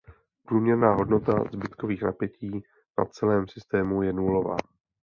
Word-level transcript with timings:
Průměrná 0.47 0.93
hodnota 0.93 1.43
zbytkových 1.53 2.01
napětí 2.01 2.63
na 2.97 3.05
celém 3.05 3.47
systému 3.47 4.03
je 4.03 4.13
nulová. 4.13 4.57